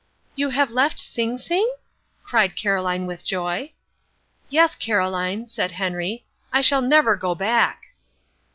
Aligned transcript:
"You 0.35 0.49
have 0.49 0.71
left 0.71 0.99
Sing 0.99 1.37
Sing?" 1.37 1.75
cried 2.23 2.55
Caroline 2.55 3.05
with 3.05 3.23
joy. 3.23 3.71
"Yes, 4.49 4.75
Caroline," 4.75 5.45
said 5.45 5.73
Henry. 5.73 6.25
"I 6.51 6.61
shall 6.61 6.81
never 6.81 7.15
go 7.15 7.35
back." 7.35 7.93